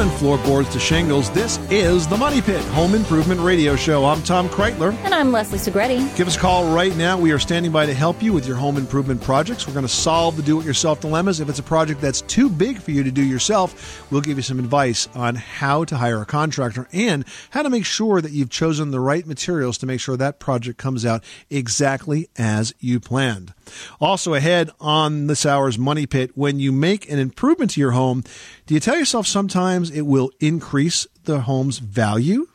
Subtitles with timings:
[0.00, 4.06] and floorboards to shingles, this is the Money Pit Home Improvement Radio Show.
[4.06, 4.94] I'm Tom Kraeutler.
[5.04, 6.16] And I'm Leslie Segrete.
[6.16, 7.18] Give us a call right now.
[7.18, 9.66] We are standing by to help you with your home improvement projects.
[9.66, 11.40] We're going to solve the do it yourself dilemmas.
[11.40, 14.42] If it's a project that's too big for you to do yourself, we'll give you
[14.42, 18.48] some advice on how to hire a contractor and how to make sure that you've
[18.48, 23.52] chosen the right materials to make sure that project comes out exactly as you planned.
[24.00, 28.24] Also, ahead on this hour's Money Pit, when you make an improvement to your home,
[28.66, 32.46] do you tell yourself sometimes it will increase the home's value?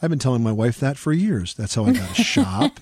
[0.00, 1.54] I've been telling my wife that for years.
[1.54, 2.78] That's how I got a shop,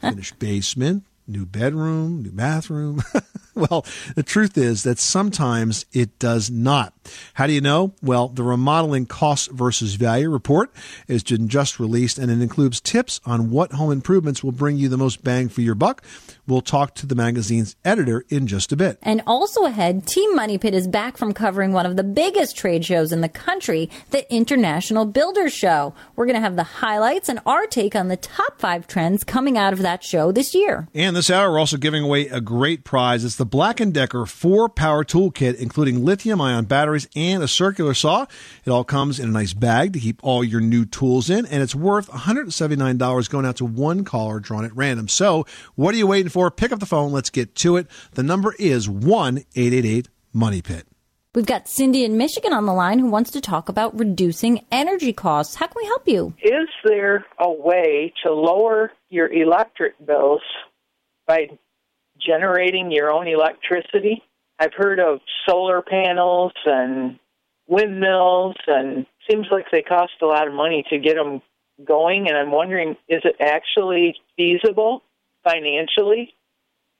[0.00, 3.02] finished basement, new bedroom, new bathroom.
[3.70, 6.94] well, the truth is that sometimes it does not.
[7.34, 7.92] How do you know?
[8.02, 10.70] Well, the remodeling cost versus value report
[11.06, 14.96] is just released and it includes tips on what home improvements will bring you the
[14.96, 16.02] most bang for your buck.
[16.46, 18.98] We'll talk to the magazine's editor in just a bit.
[19.02, 22.84] And also ahead, Team Money Pit is back from covering one of the biggest trade
[22.84, 25.94] shows in the country, the International Builders Show.
[26.16, 29.56] We're going to have the highlights and our take on the top five trends coming
[29.56, 30.88] out of that show this year.
[30.94, 33.24] And this hour, we're also giving away a great prize.
[33.24, 38.24] It's the Black & Decker 4-Power Toolkit, including lithium-ion batteries and a circular saw.
[38.64, 41.60] It all comes in a nice bag to keep all your new tools in, and
[41.60, 45.08] it's worth $179 going out to one caller drawn at random.
[45.08, 46.52] So, what are you waiting for?
[46.52, 47.10] Pick up the phone.
[47.10, 47.88] Let's get to it.
[48.12, 50.86] The number is 1 888 Money Pit.
[51.34, 55.12] We've got Cindy in Michigan on the line who wants to talk about reducing energy
[55.12, 55.56] costs.
[55.56, 56.32] How can we help you?
[56.44, 60.42] Is there a way to lower your electric bills
[61.26, 61.48] by
[62.26, 64.22] generating your own electricity?
[64.58, 67.18] I've heard of solar panels and
[67.66, 71.40] windmills, and seems like they cost a lot of money to get them
[71.84, 72.28] going.
[72.28, 75.02] And I'm wondering, is it actually feasible
[75.42, 76.34] financially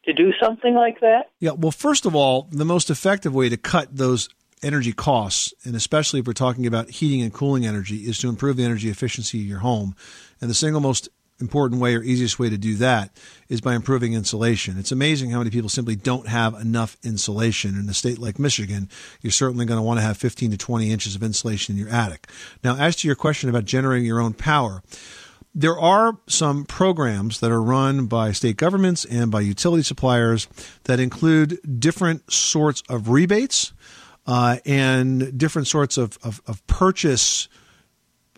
[0.04, 1.30] to do something like that?
[1.40, 4.28] Yeah, well, first of all, the most effective way to cut those
[4.62, 8.56] energy costs, and especially if we're talking about heating and cooling energy, is to improve
[8.56, 9.94] the energy efficiency of your home.
[10.40, 11.08] And the single most
[11.42, 13.10] important way or easiest way to do that
[13.48, 14.78] is by improving insulation.
[14.78, 17.78] It's amazing how many people simply don't have enough insulation.
[17.78, 18.88] In a state like Michigan,
[19.20, 21.90] you're certainly going to want to have 15 to 20 inches of insulation in your
[21.90, 22.28] attic.
[22.64, 24.82] Now, as to your question about generating your own power,
[25.54, 30.48] there are some programs that are run by state governments and by utility suppliers
[30.84, 33.72] that include different sorts of rebates
[34.26, 37.48] uh, and different sorts of, of, of purchase.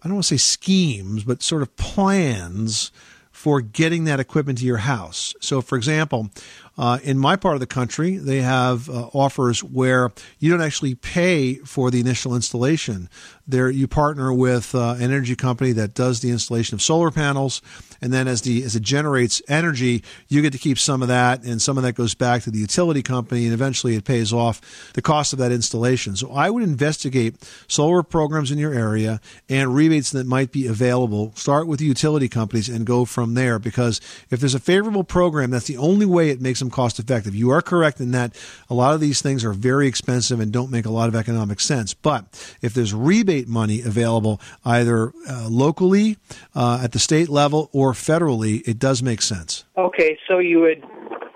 [0.04, 2.92] I don't want to say schemes, but sort of plans
[3.32, 5.34] for getting that equipment to your house.
[5.40, 6.30] So, for example,
[6.78, 10.94] uh, in my part of the country, they have uh, offers where you don't actually
[10.94, 13.08] pay for the initial installation.
[13.46, 17.60] There, you partner with uh, an energy company that does the installation of solar panels,
[18.00, 21.44] and then as the as it generates energy, you get to keep some of that,
[21.44, 24.92] and some of that goes back to the utility company, and eventually it pays off
[24.94, 26.16] the cost of that installation.
[26.16, 27.36] So I would investigate
[27.68, 31.32] solar programs in your area and rebates that might be available.
[31.36, 34.00] Start with the utility companies and go from there, because
[34.30, 37.34] if there's a favorable program, that's the only way it makes them cost effective.
[37.34, 38.34] You are correct in that
[38.70, 41.60] a lot of these things are very expensive and don't make a lot of economic
[41.60, 41.92] sense.
[41.92, 42.24] But
[42.62, 42.94] if there's
[43.34, 46.16] rebate money available either uh, locally,
[46.54, 49.64] uh, at the state level, or federally, it does make sense.
[49.76, 50.82] Okay, so you would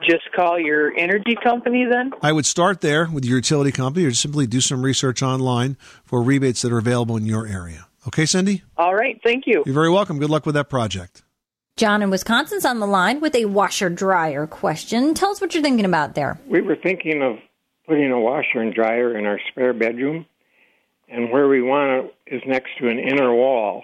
[0.09, 2.13] just call your energy company then?
[2.23, 5.77] I would start there with your utility company or just simply do some research online
[6.05, 7.87] for rebates that are available in your area.
[8.07, 8.63] Okay, Cindy?
[8.77, 9.63] All right, thank you.
[9.67, 10.19] You're very welcome.
[10.19, 11.23] Good luck with that project.
[11.77, 15.15] John in Wisconsin's on the line with a washer dryer question.
[15.15, 16.41] Tell us what you're thinking about there.
[16.49, 17.37] We were thinking of
[17.87, 20.27] putting a washer and dryer in our spare bedroom,
[21.11, 23.83] and where we want it is next to an inner wall.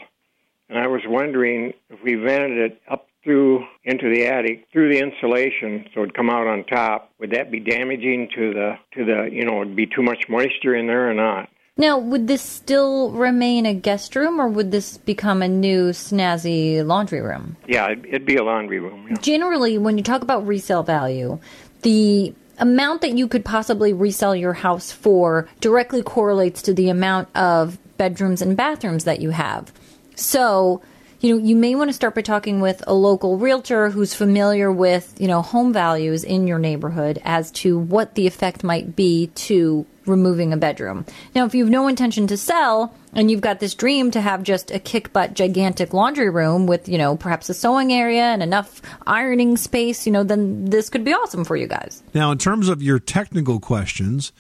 [0.69, 4.99] And I was wondering if we vented it up through into the attic through the
[4.99, 9.31] insulation so it'd come out on top would that be damaging to the to the
[9.33, 11.49] you know would be too much moisture in there or not
[11.79, 16.87] Now, would this still remain a guest room or would this become a new snazzy
[16.87, 17.57] laundry room?
[17.67, 19.17] yeah it'd, it'd be a laundry room yeah.
[19.23, 21.39] Generally, when you talk about resale value,
[21.81, 27.29] the amount that you could possibly resell your house for directly correlates to the amount
[27.37, 29.73] of bedrooms and bathrooms that you have.
[30.17, 30.83] So,
[31.25, 34.71] you know, you may want to start by talking with a local realtor who's familiar
[34.71, 39.29] with, you know, home values in your neighborhood as to what the effect might be
[39.29, 41.07] to removing a bedroom.
[41.35, 44.43] Now, if you have no intention to sell and you've got this dream to have
[44.43, 48.43] just a kick butt gigantic laundry room with, you know, perhaps a sewing area and
[48.43, 52.03] enough ironing space, you know, then this could be awesome for you guys.
[52.13, 54.31] Now, in terms of your technical questions,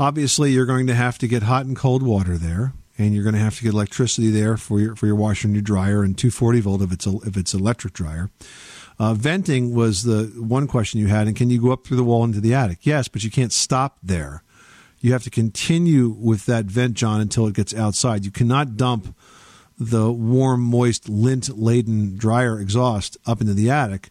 [0.00, 3.34] obviously you're going to have to get hot and cold water there, and you're going
[3.34, 6.18] to have to get electricity there for your for your washer and your dryer, and
[6.18, 8.30] 240 volt if it's a, if it's electric dryer.
[8.98, 12.04] Uh, venting was the one question you had, and can you go up through the
[12.04, 12.78] wall into the attic?
[12.82, 14.42] Yes, but you can't stop there.
[15.00, 18.24] you have to continue with that vent, John, until it gets outside.
[18.24, 19.14] You cannot dump
[19.78, 24.10] the warm, moist, lint laden dryer exhaust up into the attic.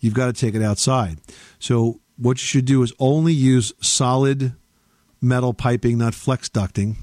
[0.00, 1.18] You've got to take it outside.
[1.58, 4.54] So, what you should do is only use solid
[5.20, 6.96] metal piping, not flex ducting.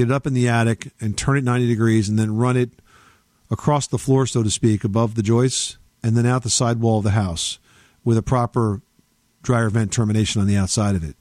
[0.00, 2.70] Get it up in the attic and turn it 90 degrees and then run it
[3.50, 6.96] across the floor, so to speak, above the joists and then out the side wall
[6.96, 7.58] of the house
[8.02, 8.80] with a proper
[9.42, 11.16] dryer vent termination on the outside of it.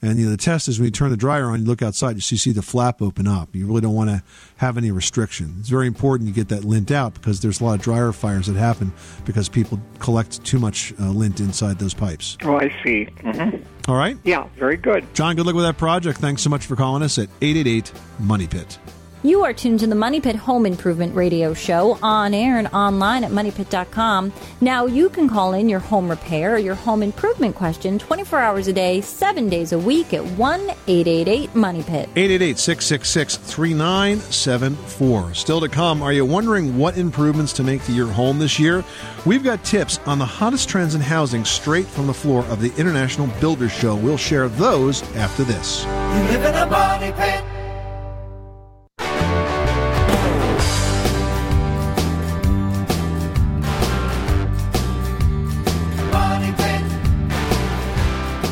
[0.00, 2.14] And you know, the test is when you turn the dryer on, you look outside,
[2.14, 3.54] you see the flap open up.
[3.54, 4.22] You really don't want to
[4.58, 5.56] have any restriction.
[5.58, 8.46] It's very important you get that lint out because there's a lot of dryer fires
[8.46, 8.92] that happen
[9.24, 12.36] because people collect too much uh, lint inside those pipes.
[12.44, 13.08] Oh, I see.
[13.18, 13.90] Mm-hmm.
[13.90, 14.16] All right.
[14.22, 15.04] Yeah, very good.
[15.14, 16.18] John, good luck with that project.
[16.18, 18.78] Thanks so much for calling us at 888 Money Pit.
[19.24, 23.24] You are tuned to the Money Pit Home Improvement Radio Show on air and online
[23.24, 24.32] at moneypit.com.
[24.60, 28.68] Now you can call in your home repair or your home improvement question 24 hours
[28.68, 32.08] a day, 7 days a week at 1 888 Money Pit.
[32.14, 35.34] 888 666 3974.
[35.34, 38.84] Still to come, are you wondering what improvements to make to your home this year?
[39.26, 42.72] We've got tips on the hottest trends in housing straight from the floor of the
[42.76, 43.96] International Builders Show.
[43.96, 45.82] We'll share those after this.
[45.84, 47.47] You live in a money pit.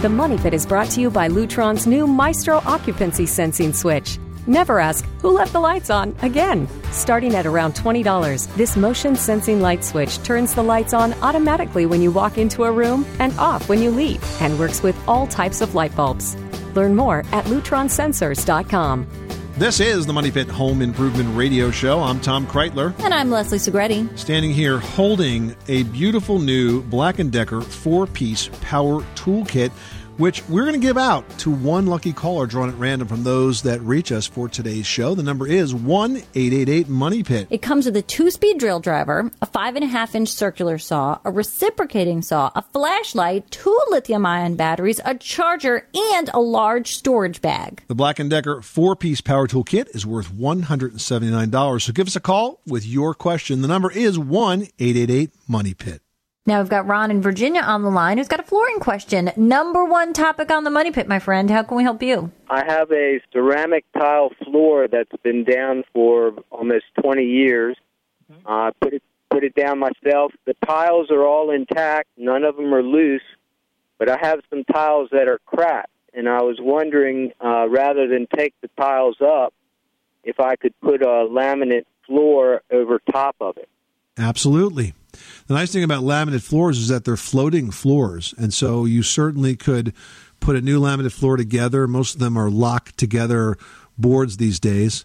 [0.06, 4.20] The Money Pit is brought to you by Lutron's new Maestro occupancy sensing switch.
[4.46, 6.68] Never ask, who left the lights on again?
[6.92, 12.00] Starting at around $20, this motion sensing light switch turns the lights on automatically when
[12.00, 15.60] you walk into a room and off when you leave and works with all types
[15.60, 16.36] of light bulbs.
[16.76, 19.08] Learn more at lutronsensors.com.
[19.58, 22.00] This is the Money Pit Home Improvement Radio Show.
[22.00, 22.92] I'm Tom Kraeutler.
[23.02, 24.18] And I'm Leslie Segrete.
[24.18, 29.72] standing here holding a beautiful new Black & Decker four-piece power toolkit
[30.16, 33.62] which we're going to give out to one lucky caller drawn at random from those
[33.62, 35.14] that reach us for today's show.
[35.14, 37.48] The number is 1 888 Money Pit.
[37.50, 40.78] It comes with a two speed drill driver, a five and a half inch circular
[40.78, 46.94] saw, a reciprocating saw, a flashlight, two lithium ion batteries, a charger, and a large
[46.94, 47.82] storage bag.
[47.88, 51.82] The Black & Decker four-piece power tool kit is worth $179.
[51.82, 53.62] So give us a call with your question.
[53.62, 56.00] The number is 1 888 Money Pit.
[56.46, 59.32] Now we've got Ron in Virginia on the line who's got a flooring question.
[59.36, 61.50] Number one topic on the money pit, my friend.
[61.50, 62.30] How can we help you?
[62.48, 67.76] I have a ceramic tile floor that's been down for almost 20 years.
[68.46, 70.32] I uh, put it put it down myself.
[70.46, 72.08] The tiles are all intact.
[72.16, 73.22] None of them are loose,
[73.98, 75.90] but I have some tiles that are cracked.
[76.14, 79.52] And I was wondering, uh, rather than take the tiles up,
[80.24, 83.68] if I could put a laminate floor over top of it.
[84.16, 84.94] Absolutely.
[85.46, 89.56] The nice thing about laminate floors is that they're floating floors, and so you certainly
[89.56, 89.92] could
[90.40, 91.86] put a new laminate floor together.
[91.86, 93.56] Most of them are locked together
[93.98, 95.04] boards these days,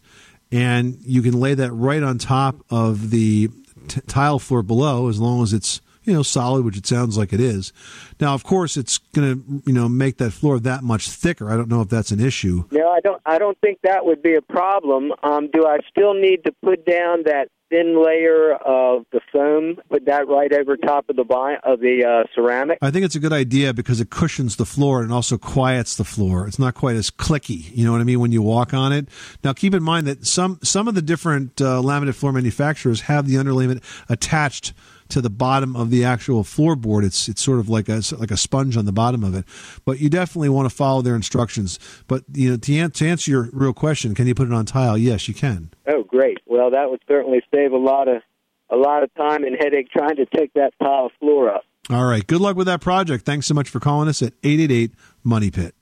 [0.52, 3.50] and you can lay that right on top of the
[3.88, 7.34] t- tile floor below, as long as it's you know solid, which it sounds like
[7.34, 7.72] it is.
[8.20, 11.50] Now, of course, it's going to you know make that floor that much thicker.
[11.50, 12.66] I don't know if that's an issue.
[12.72, 13.22] No, I don't.
[13.26, 15.12] I don't think that would be a problem.
[15.24, 19.78] Um, do I still need to put down that thin layer of the foam?
[19.90, 22.78] Put that right over top of the bi- of the uh, ceramic.
[22.82, 26.04] I think it's a good idea because it cushions the floor and also quiets the
[26.04, 26.46] floor.
[26.48, 29.08] It's not quite as clicky, you know what I mean, when you walk on it.
[29.44, 33.28] Now, keep in mind that some some of the different uh, laminate floor manufacturers have
[33.28, 34.74] the underlayment attached
[35.12, 37.04] to the bottom of the actual floorboard.
[37.06, 39.46] It's it's sort of like a like a sponge on the bottom of it.
[39.86, 41.80] But you definitely want to follow their instructions.
[42.08, 44.66] But you know, to, an- to answer your real question, can you put it on
[44.66, 44.98] tile?
[44.98, 45.70] Yes, you can.
[45.88, 46.40] Oh, great.
[46.46, 48.22] Well, that would certainly save a lot of
[48.70, 51.64] a lot of time and headache trying to take that tile floor up.
[51.90, 52.26] All right.
[52.26, 53.26] Good luck with that project.
[53.26, 54.92] Thanks so much for calling us at eight eight eight
[55.24, 55.76] Money Pit.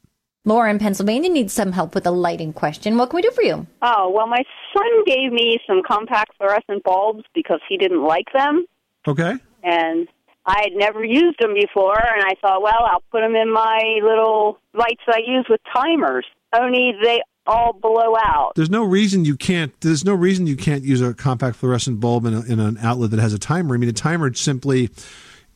[0.45, 2.97] Laura in Pennsylvania needs some help with a lighting question.
[2.97, 3.67] What can we do for you?
[3.81, 4.41] Oh, well, my
[4.73, 8.65] son gave me some compact fluorescent bulbs because he didn't like them.
[9.07, 9.35] Okay.
[9.63, 10.07] And
[10.45, 13.99] I had never used them before, and I thought, well, I'll put them in my
[14.01, 16.25] little lights that I use with timers.
[16.53, 18.53] Only they all blow out.
[18.55, 19.79] There's no reason you can't.
[19.81, 23.11] There's no reason you can't use a compact fluorescent bulb in, a, in an outlet
[23.11, 23.75] that has a timer.
[23.75, 24.89] I mean, a timer simply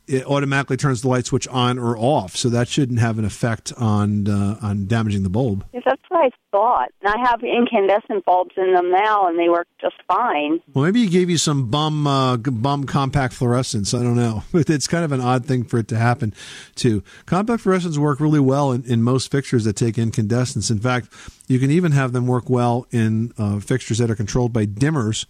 [0.07, 3.72] it automatically turns the light switch on or off, so that shouldn't have an effect
[3.77, 5.65] on uh, on damaging the bulb.
[5.74, 6.89] Yes, that's what I thought.
[7.01, 10.62] And I have incandescent bulbs in them now, and they work just fine.
[10.74, 13.93] Well, maybe he gave you some bum uh, bum compact fluorescence.
[13.93, 14.43] I don't know.
[14.74, 16.33] It's kind of an odd thing for it to happen
[16.75, 17.03] too.
[17.25, 20.69] Compact fluorescents work really well in, in most fixtures that take incandescence.
[20.72, 21.10] In fact,
[21.48, 25.25] you can even have them work well in uh, fixtures that are controlled by dimmers.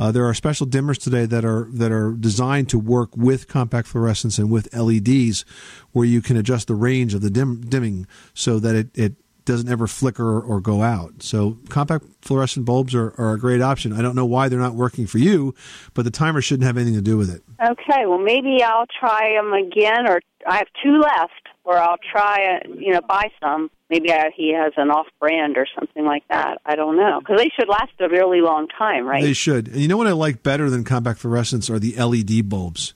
[0.00, 3.86] Uh, there are special dimmers today that are that are designed to work with compact
[3.86, 5.44] fluorescence and with LEDs,
[5.92, 9.12] where you can adjust the range of the dim, dimming so that it, it
[9.44, 11.22] doesn't ever flicker or, or go out.
[11.22, 13.92] So compact fluorescent bulbs are, are a great option.
[13.92, 15.54] I don't know why they're not working for you,
[15.92, 17.42] but the timer shouldn't have anything to do with it.
[17.62, 22.56] Okay, well maybe I'll try them again, or I have two left, or I'll try,
[22.56, 23.70] uh, you know, buy some.
[23.88, 26.60] Maybe I, he has an off-brand or something like that.
[26.64, 29.22] I don't know because they should last a really long time, right?
[29.22, 29.68] They should.
[29.68, 32.94] And you know what I like better than compact fluorescents are the LED bulbs.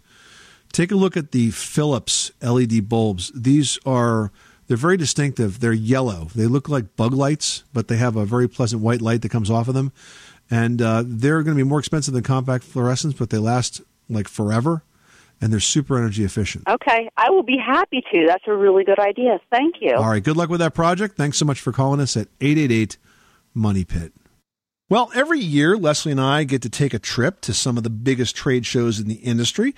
[0.72, 3.30] Take a look at the Philips LED bulbs.
[3.34, 4.32] These are
[4.66, 5.60] they're very distinctive.
[5.60, 6.28] They're yellow.
[6.34, 9.50] They look like bug lights, but they have a very pleasant white light that comes
[9.50, 9.92] off of them.
[10.50, 14.28] And uh, they're going to be more expensive than compact fluorescents, but they last like
[14.28, 14.82] forever,
[15.44, 16.66] and they're super energy efficient.
[16.66, 18.26] Okay, I will be happy to.
[18.26, 19.38] That's a really good idea.
[19.50, 19.94] Thank you.
[19.94, 20.24] All right.
[20.24, 21.18] Good luck with that project.
[21.18, 22.96] Thanks so much for calling us at 888
[23.52, 24.14] Money Pit.
[24.88, 27.90] Well, every year, Leslie and I get to take a trip to some of the
[27.90, 29.74] biggest trade shows in the industry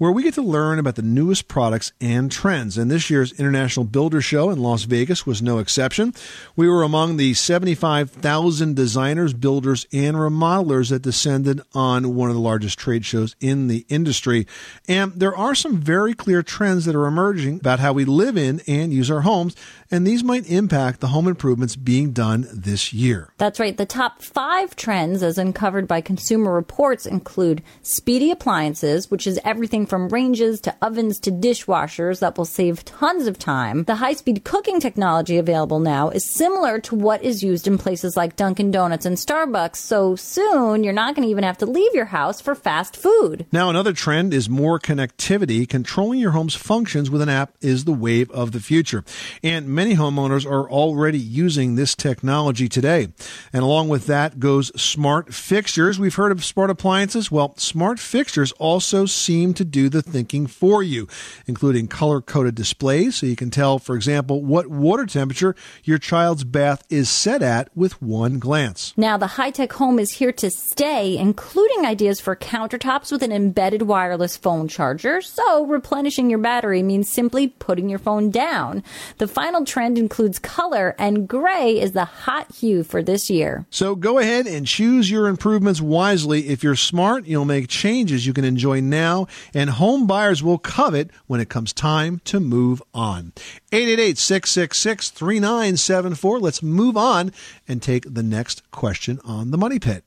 [0.00, 2.78] where we get to learn about the newest products and trends.
[2.78, 6.14] And this year's International Builder Show in Las Vegas was no exception.
[6.56, 12.40] We were among the 75,000 designers, builders, and remodelers that descended on one of the
[12.40, 14.46] largest trade shows in the industry.
[14.88, 18.62] And there are some very clear trends that are emerging about how we live in
[18.66, 19.54] and use our homes,
[19.90, 23.34] and these might impact the home improvements being done this year.
[23.36, 23.76] That's right.
[23.76, 29.84] The top five trends, as uncovered by Consumer Reports, include speedy appliances, which is everything
[29.90, 33.82] from ranges to ovens to dishwashers that will save tons of time.
[33.84, 38.16] The high speed cooking technology available now is similar to what is used in places
[38.16, 41.92] like Dunkin' Donuts and Starbucks, so soon you're not going to even have to leave
[41.92, 43.46] your house for fast food.
[43.50, 45.68] Now, another trend is more connectivity.
[45.68, 49.04] Controlling your home's functions with an app is the wave of the future.
[49.42, 53.08] And many homeowners are already using this technology today.
[53.52, 55.98] And along with that goes smart fixtures.
[55.98, 57.28] We've heard of smart appliances.
[57.28, 61.08] Well, smart fixtures also seem to do the thinking for you,
[61.46, 66.44] including color coded displays so you can tell, for example, what water temperature your child's
[66.44, 68.92] bath is set at with one glance.
[68.96, 73.32] Now, the high tech home is here to stay, including ideas for countertops with an
[73.32, 75.22] embedded wireless phone charger.
[75.22, 78.82] So, replenishing your battery means simply putting your phone down.
[79.18, 83.66] The final trend includes color, and gray is the hot hue for this year.
[83.70, 86.48] So go ahead and choose your improvements wisely.
[86.48, 89.26] If you're smart, you'll make changes you can enjoy now,
[89.70, 93.32] and home buyers will covet when it comes time to move on.
[93.70, 96.40] 888 666 3974.
[96.40, 97.30] Let's move on
[97.68, 100.02] and take the next question on the Money Pit.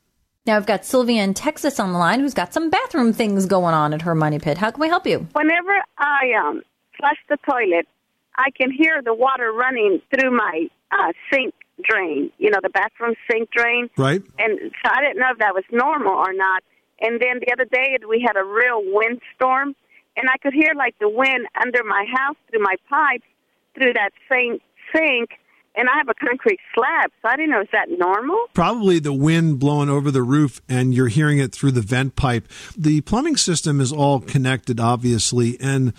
[0.45, 3.73] Now, I've got Sylvia in Texas on the line who's got some bathroom things going
[3.73, 4.57] on at her money pit.
[4.57, 5.25] How can we help you?
[5.31, 6.61] Whenever I um,
[6.97, 7.87] flush the toilet,
[8.35, 13.15] I can hear the water running through my uh, sink drain, you know, the bathroom
[13.31, 13.89] sink drain.
[13.97, 14.21] Right.
[14.37, 16.63] And so I didn't know if that was normal or not.
[17.03, 19.75] And then the other day we had a real windstorm,
[20.15, 23.25] and I could hear like the wind under my house through my pipes
[23.75, 24.59] through that same
[24.95, 25.31] sink.
[25.75, 28.45] And I have a concrete slab, so I didn't know is that normal.
[28.53, 32.47] Probably the wind blowing over the roof and you're hearing it through the vent pipe.
[32.77, 35.93] The plumbing system is all connected, obviously, and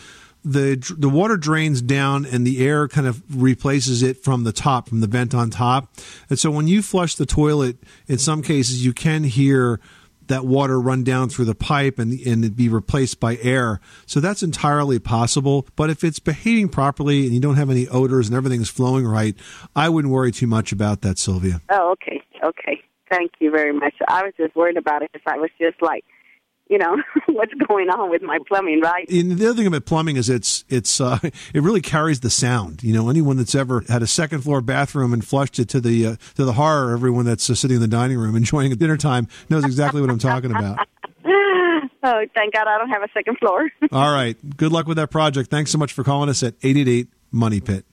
[0.45, 4.89] the the water drains down and the air kind of replaces it from the top,
[4.89, 5.93] from the vent on top.
[6.31, 9.81] And so when you flush the toilet, in some cases you can hear
[10.28, 13.81] that water run down through the pipe and and be replaced by air.
[14.07, 15.66] So that's entirely possible.
[15.76, 19.07] But if it's behaving properly and you don't have any odors and everything is flowing
[19.07, 19.35] right,
[19.75, 21.61] I wouldn't worry too much about that, Sylvia.
[21.71, 22.81] Oh, okay, okay.
[23.11, 23.95] Thank you very much.
[24.09, 26.04] I was just worried about it because I was just like,
[26.68, 29.09] you know, what's going on with my plumbing, right?
[29.09, 32.83] And the other thing about plumbing is it's it's uh, it really carries the sound.
[32.83, 36.06] You know, anyone that's ever had a second floor bathroom and flushed it to the
[36.06, 38.97] uh, to the horror, everyone that's uh, sitting in the dining room enjoying a dinner
[38.97, 40.78] time knows exactly what I'm talking about.
[42.06, 43.71] Oh, thank God I don't have a second floor.
[43.90, 45.50] All right, good luck with that project.
[45.50, 47.87] Thanks so much for calling us at 888 Money Pit.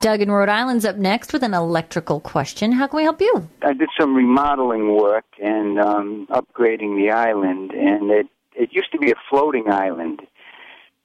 [0.00, 2.70] Doug in Rhode Island's up next with an electrical question.
[2.70, 3.48] How can we help you?
[3.62, 8.98] I did some remodeling work and um, upgrading the island, and it it used to
[8.98, 10.20] be a floating island,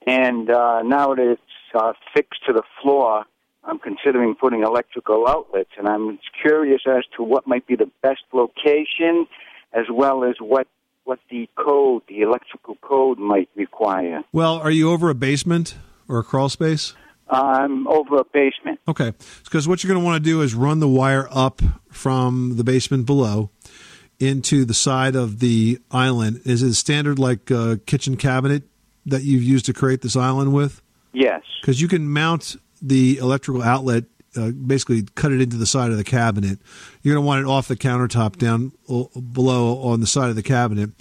[0.06, 1.42] and uh, now that it's
[1.74, 3.26] uh, fixed to the floor,
[3.64, 8.22] I'm considering putting electrical outlets, and I'm curious as to what might be the best
[8.32, 9.26] location,
[9.74, 10.68] as well as what
[11.06, 14.22] what the code, the electrical code, might require.
[14.32, 16.94] Well, are you over a basement or a crawl space?
[17.30, 18.80] I'm over a basement.
[18.88, 19.14] Okay,
[19.44, 22.64] because what you're going to want to do is run the wire up from the
[22.64, 23.50] basement below
[24.20, 26.42] into the side of the island.
[26.46, 28.64] Is it a standard like uh, kitchen cabinet
[29.06, 30.82] that you've used to create this island with?
[31.14, 31.42] Yes.
[31.62, 35.98] Because you can mount the electrical outlet uh, basically cut it into the side of
[35.98, 36.60] the cabinet.
[37.02, 40.44] You're going to want it off the countertop down below on the side of the
[40.44, 40.92] cabinet.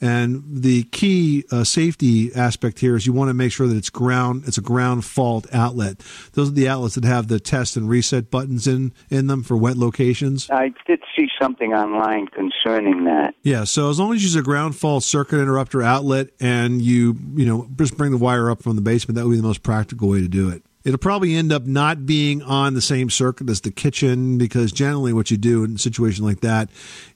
[0.00, 3.90] And the key uh, safety aspect here is you want to make sure that it's
[3.90, 6.00] ground it's a ground fault outlet.
[6.32, 9.56] Those are the outlets that have the test and reset buttons in in them for
[9.56, 10.50] wet locations.
[10.50, 13.34] I did see something online concerning that.
[13.42, 17.16] Yeah, so as long as you use a ground fault circuit interrupter outlet and you,
[17.34, 19.62] you know, just bring the wire up from the basement, that would be the most
[19.62, 20.62] practical way to do it.
[20.84, 25.12] It'll probably end up not being on the same circuit as the kitchen because generally
[25.12, 26.70] what you do in a situation like that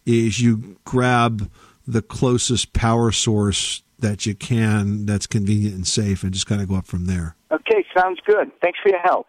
[0.05, 1.51] is you grab
[1.87, 6.69] the closest power source that you can that's convenient and safe and just kind of
[6.69, 7.37] go up from there.
[7.51, 8.51] Okay, sounds good.
[8.61, 9.27] Thanks for your help.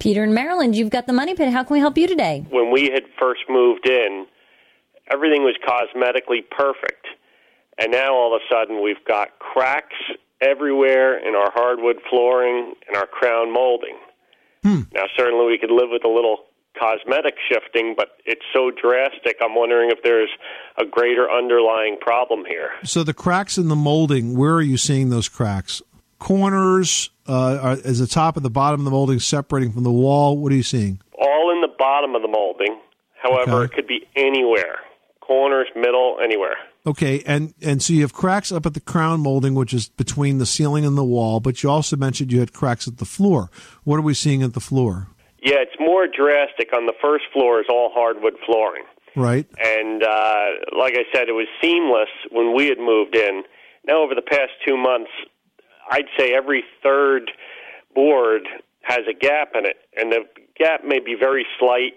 [0.00, 1.52] Peter in Maryland, you've got the money pit.
[1.52, 2.46] How can we help you today?
[2.50, 4.26] when we had first moved in,
[5.10, 7.06] everything was cosmetically perfect.
[7.78, 9.96] And now all of a sudden we've got cracks
[10.44, 13.96] everywhere in our hardwood flooring and our crown molding.
[14.64, 16.38] Now, certainly we could live with a little
[16.78, 19.36] cosmetic shifting, but it's so drastic.
[19.42, 20.30] I'm wondering if there's
[20.78, 22.70] a greater underlying problem here.
[22.82, 25.82] So the cracks in the molding, where are you seeing those cracks?
[26.18, 29.92] Corners, uh, are, is the top and the bottom of the molding separating from the
[29.92, 30.38] wall?
[30.38, 30.98] What are you seeing?
[31.18, 32.80] All in the bottom of the molding.
[33.22, 33.64] However, Okay.
[33.66, 34.78] it could be anywhere
[35.26, 36.56] corners, middle, anywhere.
[36.86, 40.38] Okay, and and so you have cracks up at the crown molding, which is between
[40.38, 41.40] the ceiling and the wall.
[41.40, 43.50] But you also mentioned you had cracks at the floor.
[43.84, 45.08] What are we seeing at the floor?
[45.42, 46.72] Yeah, it's more drastic.
[46.74, 48.84] On the first floor is all hardwood flooring.
[49.16, 49.46] Right.
[49.62, 53.44] And uh, like I said, it was seamless when we had moved in.
[53.86, 55.10] Now, over the past two months,
[55.90, 57.30] I'd say every third
[57.94, 58.48] board
[58.82, 60.24] has a gap in it, and the
[60.58, 61.94] gap may be very slight,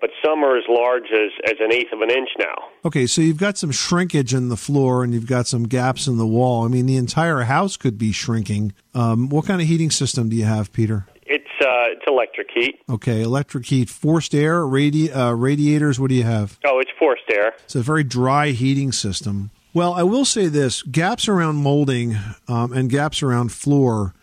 [0.00, 2.54] but some are as large as, as an eighth of an inch now.
[2.84, 6.18] Okay, so you've got some shrinkage in the floor, and you've got some gaps in
[6.18, 6.64] the wall.
[6.64, 8.74] I mean, the entire house could be shrinking.
[8.94, 11.06] Um, what kind of heating system do you have, Peter?
[11.26, 12.80] It's uh, it's electric heat.
[12.88, 16.00] Okay, electric heat, forced air, radi- uh, radiators.
[16.00, 16.58] What do you have?
[16.64, 17.54] Oh, it's forced air.
[17.64, 19.50] It's a very dry heating system.
[19.74, 24.14] Well, I will say this: gaps around molding um, and gaps around floor,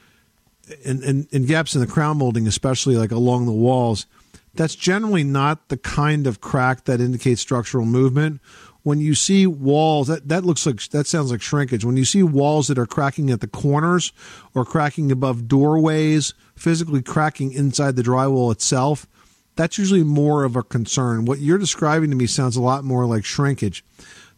[0.84, 4.08] and, and, and gaps in the crown molding, especially like along the walls.
[4.56, 8.42] That's generally not the kind of crack that indicates structural movement.
[8.84, 11.84] When you see walls, that, that looks like that sounds like shrinkage.
[11.84, 14.14] When you see walls that are cracking at the corners
[14.54, 19.08] or cracking above doorways, physically cracking inside the drywall itself,
[19.56, 21.26] that's usually more of a concern.
[21.26, 23.84] What you're describing to me sounds a lot more like shrinkage.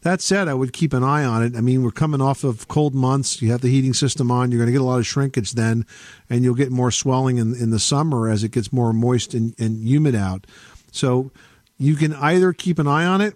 [0.08, 1.58] That said, I would keep an eye on it.
[1.58, 3.42] I mean, we're coming off of cold months.
[3.42, 4.50] You have the heating system on.
[4.50, 5.86] You're going to get a lot of shrinkage then,
[6.30, 9.54] and you'll get more swelling in, in the summer as it gets more moist and,
[9.60, 10.48] and humid out.
[10.94, 11.32] So
[11.78, 13.34] you can either keep an eye on it,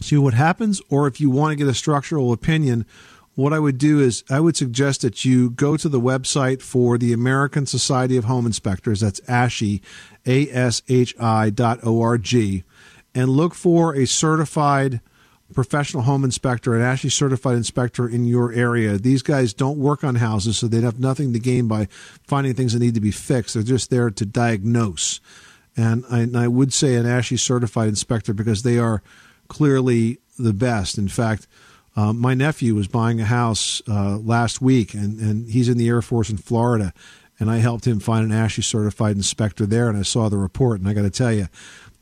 [0.00, 2.84] see what happens, or if you want to get a structural opinion,
[3.36, 6.98] what I would do is I would suggest that you go to the website for
[6.98, 9.02] the American Society of Home Inspectors.
[9.02, 9.82] That's ASHI,
[10.26, 12.64] A S H I dot O R G,
[13.14, 15.00] and look for a certified
[15.54, 18.98] professional home inspector, an ASHI certified inspector in your area.
[18.98, 21.86] These guys don't work on houses, so they'd have nothing to gain by
[22.26, 23.54] finding things that need to be fixed.
[23.54, 25.20] They're just there to diagnose.
[25.76, 29.02] And I, and I would say an ASHI certified inspector because they are
[29.48, 30.98] clearly the best.
[30.98, 31.46] In fact,
[31.96, 35.88] um, my nephew was buying a house uh, last week, and, and he's in the
[35.88, 36.92] Air Force in Florida.
[37.38, 40.80] And I helped him find an ASHI certified inspector there, and I saw the report.
[40.80, 41.48] And I got to tell you,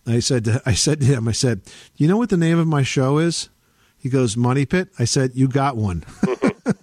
[0.07, 1.62] I said to, I said to him, I said,
[1.97, 3.49] "You know what the name of my show is?"
[3.99, 6.05] He goes, "Money Pit." I said, "You got one,"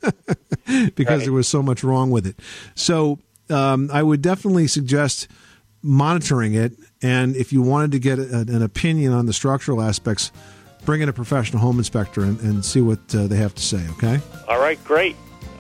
[0.96, 2.38] because there was so much wrong with it.
[2.76, 5.28] So um, I would definitely suggest
[5.84, 10.32] monitoring it, and if you wanted to get a, an opinion on the structural aspects,
[10.86, 13.86] bring in a professional home inspector and, and see what uh, they have to say.
[13.92, 14.20] Okay.
[14.48, 15.16] All right, great.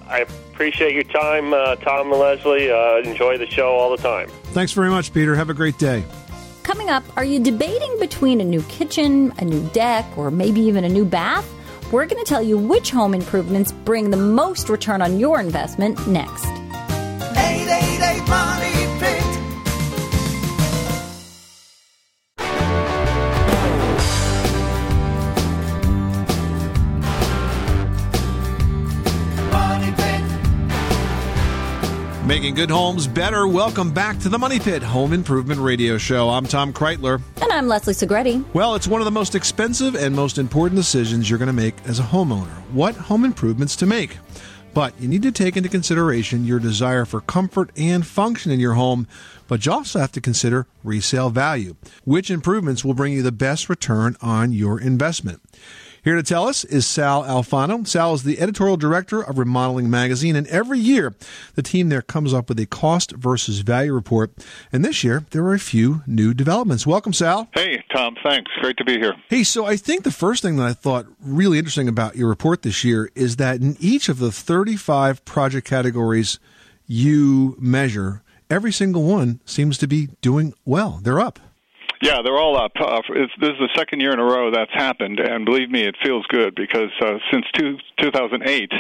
[0.08, 2.70] I appreciate your time, uh, Tom and Leslie.
[2.70, 4.30] Uh, enjoy the show all the time.
[4.52, 5.36] Thanks very much, Peter.
[5.36, 6.04] Have a great day.
[6.92, 10.90] Up, are you debating between a new kitchen, a new deck, or maybe even a
[10.90, 11.50] new bath?
[11.90, 16.06] We're going to tell you which home improvements bring the most return on your investment
[16.06, 16.61] next.
[32.52, 33.48] Making good homes better.
[33.48, 36.30] Welcome back to the Money Pit Home Improvement Radio Show.
[36.30, 37.22] I'm Tom Kraeutler.
[37.42, 38.44] And I'm Leslie Segrete.
[38.54, 41.76] Well, it's one of the most expensive and most important decisions you're going to make
[41.86, 42.52] as a homeowner.
[42.74, 44.18] What home improvements to make?
[44.74, 48.74] But you need to take into consideration your desire for comfort and function in your
[48.74, 49.08] home,
[49.48, 51.78] but you also have to consider resale value.
[52.04, 55.42] Which improvements will bring you the best return on your investment?
[56.04, 57.86] Here to tell us is Sal Alfano.
[57.86, 61.14] Sal is the editorial director of Remodeling Magazine, and every year
[61.54, 64.32] the team there comes up with a cost versus value report.
[64.72, 66.88] And this year there are a few new developments.
[66.88, 67.50] Welcome, Sal.
[67.54, 68.16] Hey, Tom.
[68.24, 68.50] Thanks.
[68.62, 69.14] Great to be here.
[69.30, 72.64] Hey, so I think the first thing that I thought really interesting about your report
[72.64, 76.40] this year is that in each of the 35 project categories
[76.88, 81.00] you measure, every single one seems to be doing well.
[81.04, 81.40] They're up.
[82.02, 82.72] Yeah, they're all up.
[82.80, 85.84] Uh, it's, this is the second year in a row that's happened, and believe me,
[85.84, 88.72] it feels good because uh, since two, 2008,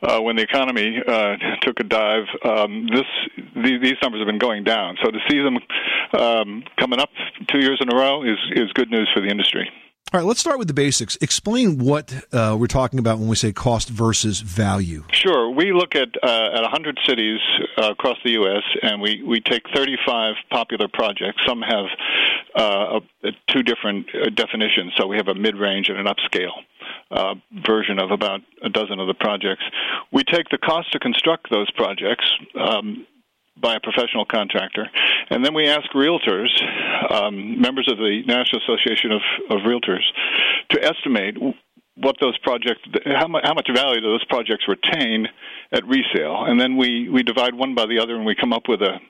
[0.00, 3.04] uh, when the economy uh, took a dive, um, this
[3.54, 4.96] these, these numbers have been going down.
[5.04, 5.58] So to see them
[6.18, 7.10] um, coming up
[7.52, 9.68] two years in a row is is good news for the industry.
[10.10, 11.18] All right, let's start with the basics.
[11.20, 15.04] Explain what uh, we're talking about when we say cost versus value.
[15.12, 15.50] Sure.
[15.50, 17.38] We look at uh, at 100 cities
[17.76, 18.62] uh, across the U.S.
[18.80, 21.42] and we, we take 35 popular projects.
[21.46, 21.84] Some have
[22.56, 24.94] uh, a, two different uh, definitions.
[24.96, 26.56] So we have a mid-range and an upscale
[27.10, 27.34] uh,
[27.66, 29.64] version of about a dozen of the projects.
[30.10, 32.24] We take the cost to construct those projects.
[32.58, 33.06] Um,
[33.60, 34.88] by a professional contractor.
[35.30, 36.50] And then we ask realtors,
[37.12, 40.04] um, members of the National Association of, of Realtors,
[40.70, 41.36] to estimate
[41.96, 45.26] what those projects, how much, how much value do those projects retain
[45.72, 48.68] at resale, and then we, we divide one by the other, and we come up
[48.68, 49.00] with a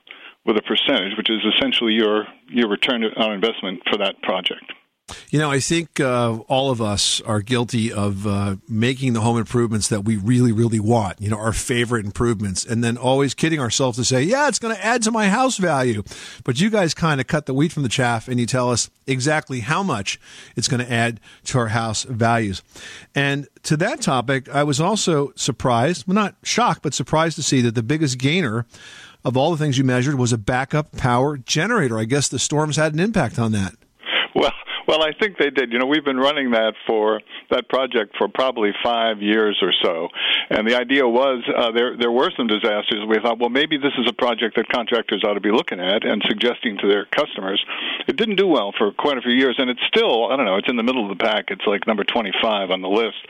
[0.45, 4.71] with a percentage, which is essentially your your return on investment for that project.
[5.29, 9.37] You know, I think uh, all of us are guilty of uh, making the home
[9.37, 13.59] improvements that we really, really want, you know, our favorite improvements, and then always kidding
[13.59, 16.03] ourselves to say, yeah, it's going to add to my house value.
[16.43, 18.89] But you guys kind of cut the wheat from the chaff and you tell us
[19.07, 20.19] exactly how much
[20.55, 22.61] it's going to add to our house values.
[23.15, 27.61] And to that topic, I was also surprised, well, not shocked, but surprised to see
[27.61, 28.65] that the biggest gainer
[29.25, 31.97] of all the things you measured was a backup power generator.
[31.97, 33.73] I guess the storms had an impact on that.
[34.35, 34.53] Well,
[34.89, 35.71] well, I think they did.
[35.71, 37.21] You know, we've been running that for
[37.51, 40.07] that project for probably five years or so,
[40.49, 43.05] and the idea was uh, there there were some disasters.
[43.07, 46.03] We thought, well, maybe this is a project that contractors ought to be looking at
[46.03, 47.63] and suggesting to their customers.
[48.07, 50.57] It didn't do well for quite a few years, and it's still I don't know.
[50.57, 51.45] It's in the middle of the pack.
[51.49, 53.21] It's like number 25 on the list,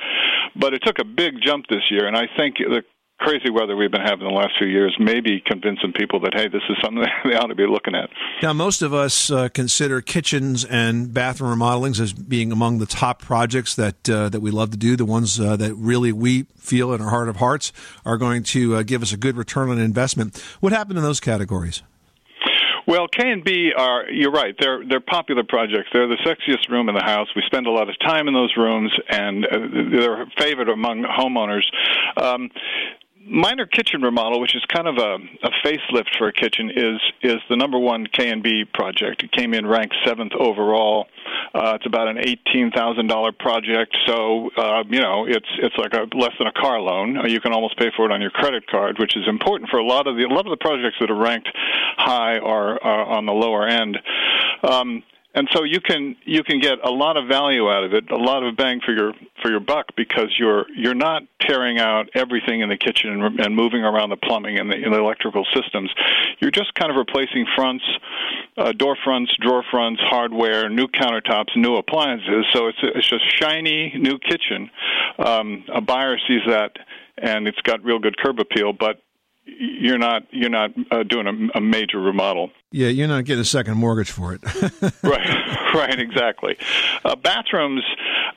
[0.55, 2.83] but it took a big jump this year, and I think the
[3.19, 6.61] crazy weather we've been having the last few years maybe convincing people that hey this
[6.69, 8.09] is something they ought to be looking at
[8.41, 13.21] now most of us uh, consider kitchens and bathroom remodelings as being among the top
[13.21, 16.93] projects that uh, that we love to do the ones uh, that really we feel
[16.93, 17.73] in our heart of hearts
[18.05, 21.19] are going to uh, give us a good return on investment what happened in those
[21.19, 21.83] categories
[22.89, 24.55] well, K and B are you're right.
[24.59, 25.89] They're they're popular projects.
[25.93, 27.27] They're the sexiest room in the house.
[27.35, 29.57] We spend a lot of time in those rooms, and uh,
[29.91, 31.65] they're favorite among homeowners.
[32.17, 32.49] Um,
[33.25, 37.37] minor kitchen remodel, which is kind of a, a facelift for a kitchen, is is
[37.49, 39.23] the number one K and B project.
[39.23, 41.07] It came in ranked seventh overall.
[41.53, 45.93] Uh, it's about an eighteen thousand dollar project, so uh, you know it's it's like
[45.93, 47.17] a less than a car loan.
[47.17, 49.77] Uh, you can almost pay for it on your credit card, which is important for
[49.77, 51.49] a lot of the a lot of the projects that are ranked
[51.97, 53.97] high are, are on the lower end.
[54.63, 55.03] Um,
[55.35, 58.15] and so you can you can get a lot of value out of it, a
[58.15, 62.61] lot of bang for your for your buck because you're you're not tearing out everything
[62.61, 65.91] in the kitchen and, and moving around the plumbing and the, and the, electrical systems.
[66.39, 67.83] You're just kind of replacing fronts,
[68.57, 72.45] uh, door fronts, drawer fronts, hardware, new countertops, new appliances.
[72.53, 74.71] So it's it's just shiny new kitchen.
[75.19, 76.71] Um, a buyer sees that
[77.21, 79.01] and it's got real good curb appeal, but
[79.59, 82.51] you're not you're not uh, doing a, a, major remodel.
[82.71, 84.41] Yeah, you're not getting a second mortgage for it.
[85.03, 86.57] right, right, exactly.
[87.03, 87.83] Uh, bathrooms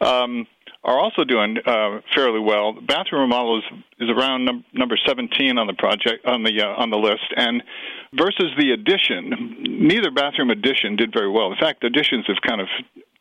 [0.00, 0.46] um,
[0.84, 2.72] are also doing uh, fairly well.
[2.72, 3.64] Bathroom remodel is,
[4.00, 7.62] is around num- number 17 on the project on the uh, on the list, and
[8.14, 11.52] versus the addition, neither bathroom addition did very well.
[11.52, 12.68] In fact, additions have kind of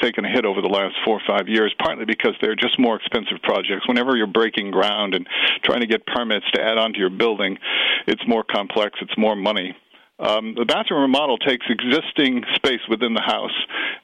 [0.02, 2.96] taken a hit over the last four or five years, partly because they're just more
[2.96, 3.88] expensive projects.
[3.88, 5.28] Whenever you're breaking ground and
[5.64, 7.58] trying to get permits to add on to your building,
[8.08, 9.76] it's more complex, it's more money.
[10.20, 13.56] Um, the bathroom remodel takes existing space within the house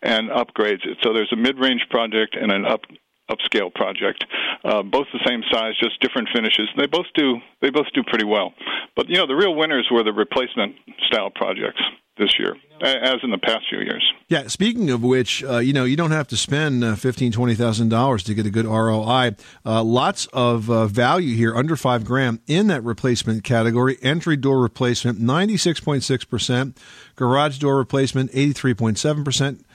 [0.02, 0.98] and upgrades it.
[1.04, 2.82] So there's a mid-range project and an up
[3.30, 4.24] upscale project,
[4.64, 6.70] uh, both the same size, just different finishes.
[6.78, 8.54] They both do they both do pretty well.
[8.96, 10.76] But you know the real winners were the replacement
[11.08, 11.82] style projects
[12.18, 14.04] this year, as in the past few years.
[14.28, 14.48] Yeah.
[14.48, 17.90] Speaking of which, uh, you know, you don't have to spend uh, fifteen, twenty thousand
[17.90, 19.36] dollars to get a good ROI.
[19.66, 23.98] Uh, lots of uh, value here, under five grand in that replacement category.
[24.02, 26.78] Entry door replacement, ninety six point six percent.
[27.16, 29.66] Garage door replacement, eighty three point seven percent.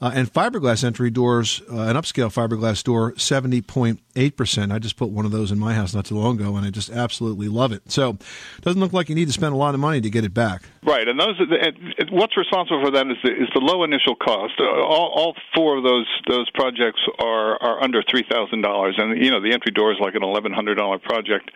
[0.00, 4.72] Uh, and fiberglass entry doors, uh, an upscale fiberglass door, 70.8%.
[4.72, 6.70] I just put one of those in my house not too long ago, and I
[6.70, 7.90] just absolutely love it.
[7.90, 10.24] So it doesn't look like you need to spend a lot of money to get
[10.24, 10.62] it back.
[10.84, 14.54] Right, and those and what's responsible for that is the, is the low initial cost.
[14.60, 19.22] Uh, all, all four of those those projects are are under three thousand dollars, and
[19.22, 21.50] you know the entry door is like an eleven hundred dollar project.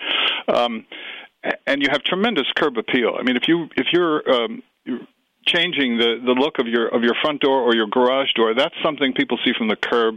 [0.48, 0.84] Um,
[1.66, 3.16] and you have tremendous curb appeal.
[3.18, 4.62] I mean, if you if you're um,
[5.46, 8.74] changing the the look of your of your front door or your garage door, that's
[8.82, 10.16] something people see from the curb.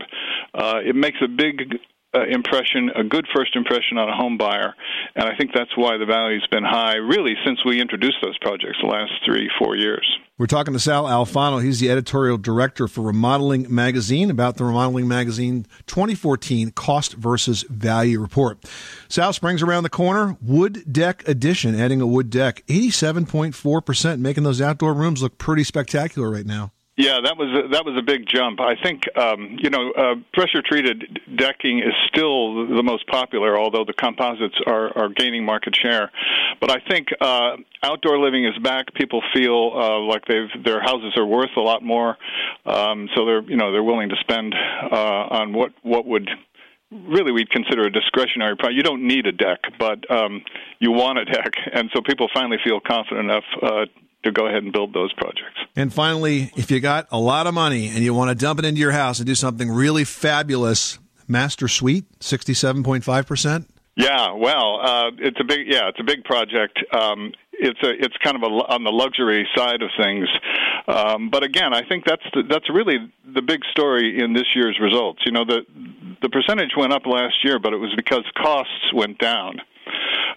[0.54, 1.80] Uh, it makes a big
[2.16, 4.74] uh, impression, a good first impression on a home buyer,
[5.16, 8.78] and I think that's why the value's been high really since we introduced those projects
[8.82, 10.08] the last three four years.
[10.38, 11.64] We're talking to Sal Alfano.
[11.64, 18.20] He's the editorial director for Remodeling Magazine about the Remodeling Magazine 2014 Cost versus Value
[18.20, 18.62] Report.
[19.08, 24.60] Sal springs around the corner, wood deck edition, adding a wood deck, 87.4%, making those
[24.60, 26.74] outdoor rooms look pretty spectacular right now.
[26.98, 28.62] Yeah, that was that was a big jump.
[28.62, 33.84] I think um, you know uh, pressure treated decking is still the most popular, although
[33.84, 36.10] the composites are, are gaining market share.
[36.62, 38.94] But I think uh, outdoor living is back.
[38.94, 42.16] People feel uh, like they've their houses are worth a lot more,
[42.66, 46.30] um, so they're you know they're willing to spend uh, on what what would
[46.92, 48.78] really we'd consider a discretionary project.
[48.78, 50.44] You don't need a deck, but um,
[50.80, 53.86] you want a deck, and so people finally feel confident enough uh,
[54.26, 55.60] to go ahead and build those projects.
[55.76, 58.66] And finally, if you got a lot of money and you want to dump it
[58.66, 63.66] into your house and do something really fabulous, Master Suite, 67.5%.
[63.98, 66.84] Yeah, well, uh, it's a big yeah, it's a big project.
[66.92, 70.28] Um, it's a it's kind of a, on the luxury side of things,
[70.88, 72.98] um, but again, I think that's the, that's really
[73.34, 75.22] the big story in this year's results.
[75.26, 75.62] You know, the
[76.22, 79.62] the percentage went up last year, but it was because costs went down.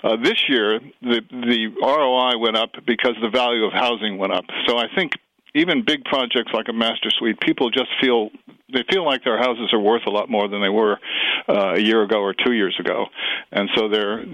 [0.03, 4.45] Uh, this year, the the ROI went up because the value of housing went up.
[4.67, 5.13] So I think
[5.55, 8.31] even big projects like a master suite, people just feel
[8.73, 10.99] they feel like their houses are worth a lot more than they were
[11.49, 13.07] uh, a year ago or two years ago,
[13.51, 14.25] and so they're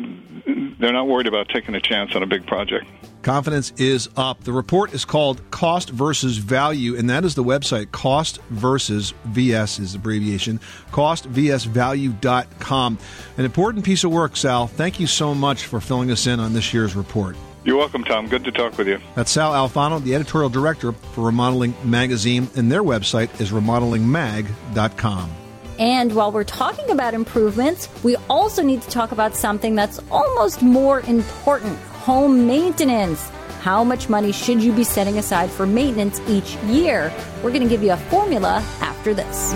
[0.79, 2.85] they're not worried about taking a chance on a big project.
[3.23, 4.44] Confidence is up.
[4.44, 9.79] The report is called Cost versus Value, and that is the website Cost versus VS
[9.79, 10.61] is the abbreviation.
[10.90, 12.99] CostVSValue.com.
[13.38, 14.66] An important piece of work, Sal.
[14.66, 17.35] Thank you so much for filling us in on this year's report.
[17.64, 18.29] You're welcome, Tom.
[18.29, 19.00] Good to talk with you.
[19.14, 25.31] That's Sal Alfano, the editorial director for Remodeling Magazine, and their website is remodelingmag.com.
[25.79, 30.62] And while we're talking about improvements, we also need to talk about something that's almost
[30.62, 33.29] more important home maintenance.
[33.62, 37.11] How much money should you be setting aside for maintenance each year?
[37.42, 39.53] We're going to give you a formula after this.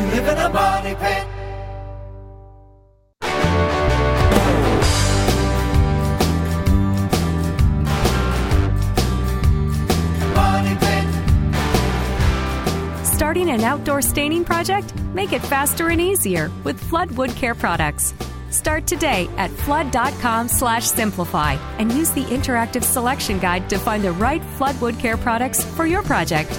[13.69, 14.93] Outdoor staining project?
[15.15, 18.15] Make it faster and easier with Flood Wood Care products.
[18.51, 24.13] Start today at flood.com slash simplify and use the interactive selection guide to find the
[24.13, 26.51] right Flood Wood Care products for your project.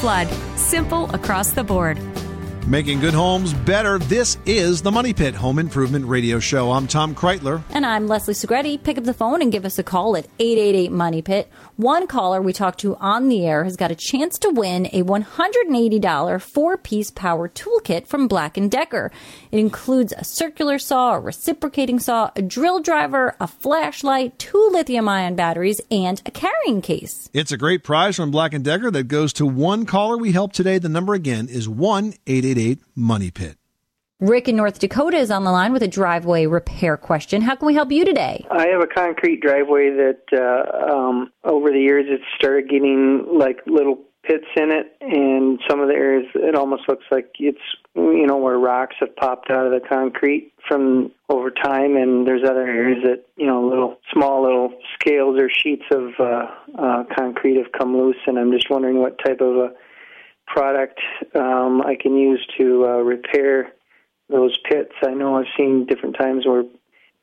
[0.00, 1.98] Flood, simple across the board.
[2.66, 4.00] Making good homes better.
[4.00, 6.72] This is the Money Pit Home Improvement Radio Show.
[6.72, 7.62] I'm Tom Kraeutler.
[7.70, 8.82] And I'm Leslie Segrete.
[8.82, 11.48] Pick up the phone and give us a call at 888 Money Pit.
[11.76, 15.04] One caller we talked to on the air has got a chance to win a
[15.04, 19.12] $180 four-piece power toolkit from Black & Decker.
[19.52, 25.36] It includes a circular saw, a reciprocating saw, a drill driver, a flashlight, two lithium-ion
[25.36, 27.30] batteries, and a carrying case.
[27.32, 30.56] It's a great prize from Black & Decker that goes to one caller we helped
[30.56, 30.78] today.
[30.78, 31.68] The number again is
[32.56, 33.56] 1-888 Money Pit.
[34.18, 37.42] Rick in North Dakota is on the line with a driveway repair question.
[37.42, 38.46] How can we help you today?
[38.50, 43.58] I have a concrete driveway that uh, um, over the years it started getting like
[43.66, 47.60] little pits in it, and some of the areas it almost looks like it's
[47.94, 52.42] you know where rocks have popped out of the concrete from over time, and there's
[52.42, 56.46] other areas that you know little small little scales or sheets of uh,
[56.78, 59.68] uh, concrete have come loose, and I'm just wondering what type of a
[60.46, 61.00] product
[61.34, 63.72] um, I can use to uh, repair
[64.28, 64.92] those pits.
[65.02, 66.64] I know I've seen different times where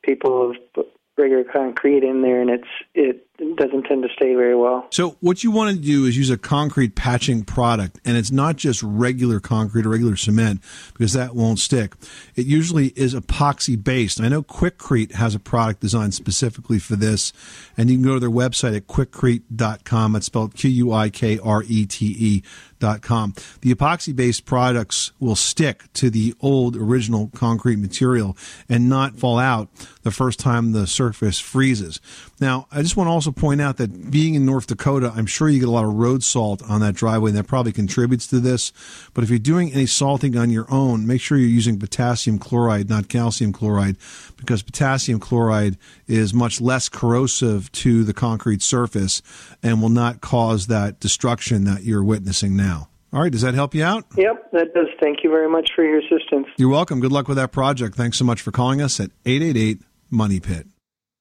[0.02, 4.54] people have put regular concrete in there, and it's it doesn't tend to stay very
[4.54, 4.86] well.
[4.90, 8.56] So what you want to do is use a concrete patching product, and it's not
[8.56, 11.94] just regular concrete or regular cement because that won't stick.
[12.36, 14.20] It usually is epoxy based.
[14.20, 17.32] I know Quikrete has a product designed specifically for this,
[17.76, 20.16] and you can go to their website at quikrete.com.
[20.16, 22.42] It's spelled Q U I K R E T E
[22.84, 23.34] moneypit.com.
[23.60, 28.36] The epoxy based products will stick to the old original concrete material
[28.68, 29.68] and not fall out
[30.02, 32.00] the first time the surface freezes.
[32.40, 35.48] Now, I just want to also point out that being in North Dakota, I'm sure
[35.48, 38.40] you get a lot of road salt on that driveway, and that probably contributes to
[38.40, 38.72] this.
[39.14, 42.88] But if you're doing any salting on your own, make sure you're using potassium chloride,
[42.88, 43.96] not calcium chloride,
[44.36, 49.22] because potassium chloride is much less corrosive to the concrete surface
[49.62, 52.88] and will not cause that destruction that you're witnessing now.
[53.12, 54.04] All right, does that help you out?
[54.16, 54.88] Yep, that does.
[55.00, 56.48] Thank you very much for your assistance.
[56.56, 56.98] You're welcome.
[56.98, 57.94] Good luck with that project.
[57.94, 60.66] Thanks so much for calling us at 888 Money Pit.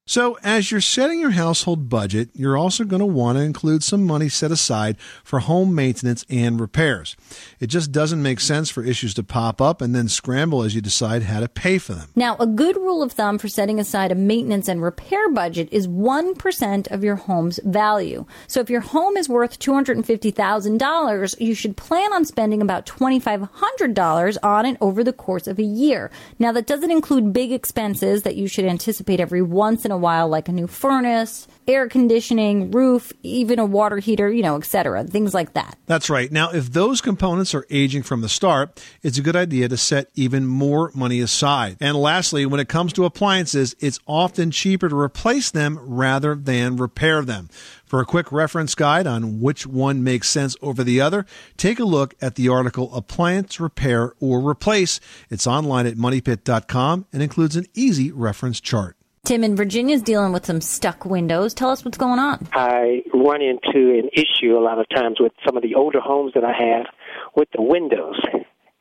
[0.06, 4.06] So, as you're setting your household budget, you're also going to want to include some
[4.06, 7.16] money set aside for home maintenance and repairs.
[7.62, 10.82] It just doesn't make sense for issues to pop up and then scramble as you
[10.82, 12.10] decide how to pay for them.
[12.18, 15.88] Now, a good rule of thumb for setting aside a maintenance and repair budget is
[15.88, 18.26] 1% of your home's value.
[18.48, 24.66] So if your home is worth $250,000, you should plan on spending about $2,500 on
[24.66, 26.12] it over the course of a year.
[26.40, 30.28] Now, that doesn't include big expenses that you should anticipate every once in a while,
[30.28, 35.06] like a new furnace, air conditioning, roof, even a water heater, you know, etc.
[35.06, 35.78] Things like that.
[35.86, 36.32] That's right.
[36.32, 40.10] Now, if those components are aging from the start, it's a good idea to set
[40.16, 41.78] even more money aside.
[41.80, 46.76] And lastly, when it comes to appliances, it's often cheaper to replace them rather than
[46.76, 47.50] repair them.
[47.86, 51.28] For a quick reference guide on which one makes sense over the other,
[51.58, 55.00] take a look at the article Appliance Repair or Replace.
[55.30, 58.98] It's online at moneypit.com and includes an easy reference chart.
[59.26, 61.54] Tim in Virginia's dealing with some stuck windows.
[61.54, 62.46] Tell us what's going on.
[62.52, 66.34] I run into an issue a lot of times with some of the older homes
[66.36, 66.88] that I have
[67.34, 68.20] with the windows.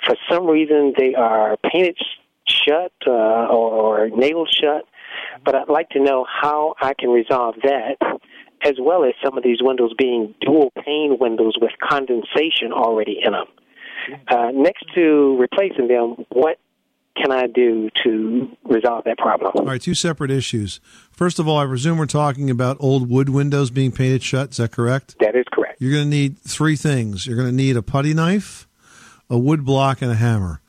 [0.05, 1.97] For some reason, they are painted
[2.49, 4.85] shut uh, or, or nailed shut,
[5.45, 7.99] but I'd like to know how I can resolve that,
[8.65, 13.31] as well as some of these windows being dual pane windows with condensation already in
[13.31, 13.47] them.
[14.27, 16.59] Uh, next to replacing them, what
[17.17, 19.53] can I do to resolve that problem?
[19.57, 20.81] All right, two separate issues.
[21.11, 24.53] First of all, I presume we're talking about old wood windows being painted shut.
[24.53, 25.17] Is that correct?
[25.21, 25.81] That is correct.
[25.81, 27.27] You're going to need three things.
[27.27, 28.67] You're going to need a putty knife,
[29.29, 30.61] a wood block, and a hammer.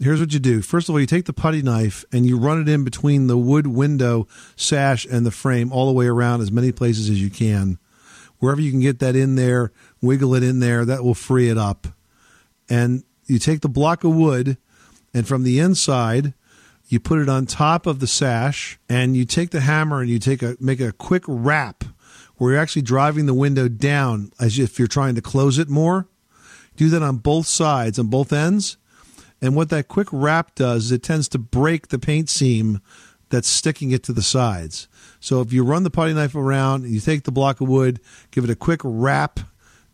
[0.00, 0.60] Here's what you do.
[0.60, 3.38] First of all, you take the putty knife and you run it in between the
[3.38, 4.26] wood window
[4.56, 7.78] sash and the frame all the way around as many places as you can.
[8.38, 9.70] Wherever you can get that in there,
[10.02, 11.86] wiggle it in there, that will free it up.
[12.68, 14.58] And you take the block of wood
[15.14, 16.34] and from the inside
[16.86, 20.18] you put it on top of the sash and you take the hammer and you
[20.18, 21.84] take a make a quick rap
[22.36, 26.08] where you're actually driving the window down as if you're trying to close it more.
[26.76, 28.76] Do that on both sides on both ends.
[29.40, 32.80] And what that quick rap does is it tends to break the paint seam
[33.30, 34.88] that's sticking it to the sides.
[35.20, 38.00] So if you run the putty knife around and you take the block of wood
[38.30, 39.40] give it a quick rap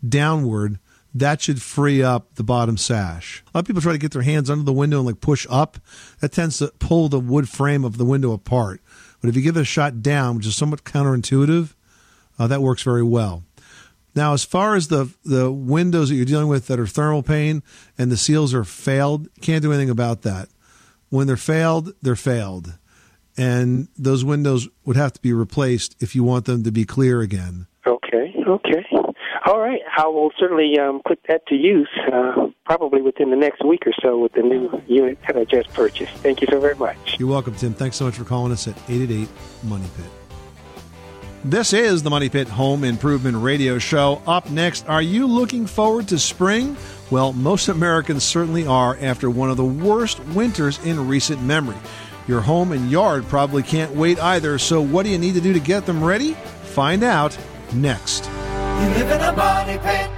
[0.07, 0.79] downward
[1.13, 3.43] that should free up the bottom sash.
[3.47, 5.45] A lot of people try to get their hands under the window and like push
[5.49, 5.77] up.
[6.19, 8.81] That tends to pull the wood frame of the window apart.
[9.19, 11.73] But if you give it a shot down, which is somewhat counterintuitive,
[12.39, 13.43] uh, that works very well.
[14.15, 17.63] Now, as far as the the windows that you're dealing with that are thermal pane
[17.97, 20.49] and the seals are failed, can't do anything about that.
[21.09, 22.77] When they're failed, they're failed,
[23.37, 27.21] and those windows would have to be replaced if you want them to be clear
[27.21, 27.67] again.
[27.85, 28.85] Okay, okay.
[29.43, 33.65] All right, I will certainly um, put that to use uh, probably within the next
[33.65, 36.13] week or so with the new unit that I just purchased.
[36.17, 37.19] Thank you so very much.
[37.19, 37.73] You're welcome, Tim.
[37.73, 39.27] Thanks so much for calling us at 888
[39.63, 40.05] Money Pit.
[41.43, 44.21] This is the Money Pit Home Improvement Radio Show.
[44.27, 46.77] Up next, are you looking forward to spring?
[47.09, 51.77] Well, most Americans certainly are after one of the worst winters in recent memory.
[52.27, 55.51] Your home and yard probably can't wait either, so what do you need to do
[55.51, 56.33] to get them ready?
[56.75, 57.35] Find out
[57.73, 58.29] next.
[58.81, 60.09] You live in a money pit.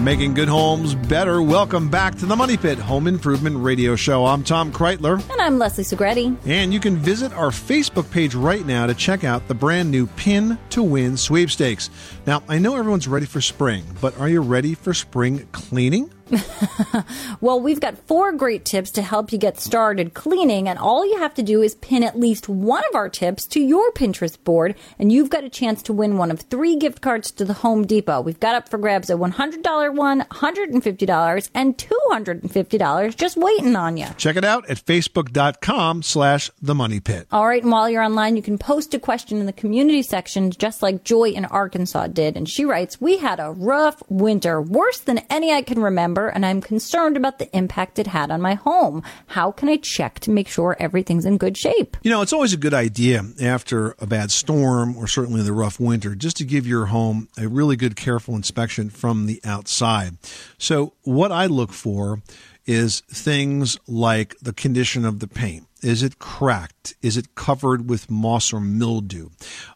[0.00, 1.40] Making good homes better.
[1.40, 4.26] Welcome back to the Money Pit Home Improvement Radio Show.
[4.26, 5.22] I'm Tom Kraeutler.
[5.30, 6.36] And I'm Leslie Segrete.
[6.44, 10.06] And you can visit our Facebook page right now to check out the brand new
[10.08, 11.88] Pin to Win sweepstakes.
[12.26, 16.10] Now, I know everyone's ready for spring, but are you ready for spring cleaning?
[17.40, 21.18] well, we've got four great tips to help you get started cleaning, and all you
[21.18, 24.74] have to do is pin at least one of our tips to your Pinterest board,
[24.98, 27.86] and you've got a chance to win one of three gift cards to the Home
[27.86, 28.20] Depot.
[28.20, 34.06] We've got up for grabs a $100 one, $150, and $250 just waiting on you.
[34.16, 37.26] Check it out at facebook.com slash the money pit.
[37.32, 40.50] All right, and while you're online, you can post a question in the community section,
[40.50, 42.36] just like Joy in Arkansas did.
[42.36, 46.23] And she writes, We had a rough winter, worse than any I can remember.
[46.24, 49.02] Water and I'm concerned about the impact it had on my home.
[49.26, 51.96] How can I check to make sure everything's in good shape?
[52.02, 55.78] You know, it's always a good idea after a bad storm or certainly the rough
[55.78, 60.16] winter just to give your home a really good, careful inspection from the outside.
[60.58, 62.22] So, what I look for
[62.66, 65.66] is things like the condition of the paint.
[65.82, 66.94] Is it cracked?
[67.02, 69.28] Is it covered with moss or mildew?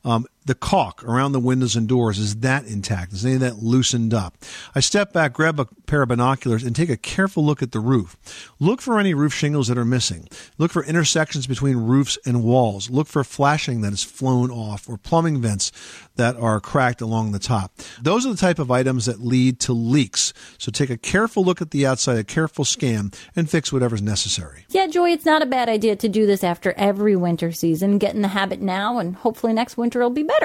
[0.04, 3.12] Um, the caulk around the windows and doors, is that intact?
[3.12, 4.34] Is any of that loosened up?
[4.74, 7.80] I step back, grab a pair of binoculars, and take a careful look at the
[7.80, 8.16] roof.
[8.58, 10.26] Look for any roof shingles that are missing.
[10.56, 12.88] Look for intersections between roofs and walls.
[12.88, 15.70] Look for flashing that has flown off or plumbing vents
[16.16, 17.72] that are cracked along the top.
[18.00, 20.32] Those are the type of items that lead to leaks.
[20.56, 24.64] So take a careful look at the outside, a careful scan, and fix whatever's necessary.
[24.70, 27.98] Yeah, Joy, it's not a bad idea to do this after every winter season.
[27.98, 30.37] Get in the habit now, and hopefully next winter will be better.